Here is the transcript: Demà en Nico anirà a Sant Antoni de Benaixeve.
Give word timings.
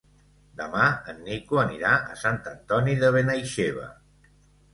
Demà 0.61 0.85
en 1.13 1.19
Nico 1.27 1.59
anirà 1.63 1.91
a 2.15 2.17
Sant 2.23 2.41
Antoni 2.53 2.97
de 3.05 3.13
Benaixeve. 3.19 3.87